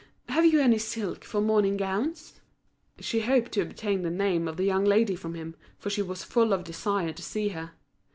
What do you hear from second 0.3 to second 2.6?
you any silk for morning gowns?"